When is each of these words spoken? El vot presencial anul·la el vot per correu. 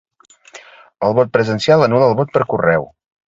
El 1.09 1.13
vot 1.19 1.31
presencial 1.37 1.85
anul·la 1.87 2.09
el 2.13 2.17
vot 2.21 2.33
per 2.39 2.47
correu. 2.55 2.89